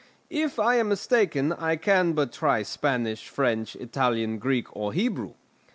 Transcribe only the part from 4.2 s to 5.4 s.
Greek, or Hebrew.